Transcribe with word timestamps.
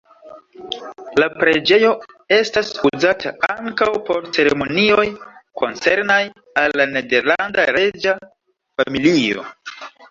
La 1.23 1.27
preĝejo 1.41 1.91
estas 2.37 2.71
uzata 2.91 3.33
ankaŭ 3.57 3.91
por 4.09 4.27
ceremonioj 4.39 5.07
koncernaj 5.63 6.21
al 6.65 6.79
la 6.83 6.91
nederlanda 6.97 7.71
reĝa 7.81 8.21
familio. 8.85 9.49